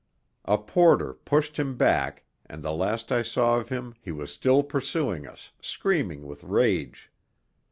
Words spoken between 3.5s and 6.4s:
of him he was still pursuing us, screaming